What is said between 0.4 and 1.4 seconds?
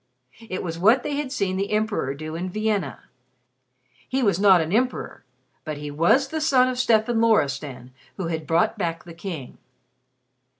It was what they had